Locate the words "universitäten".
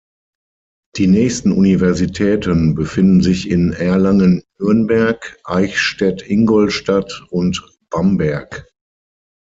1.51-2.73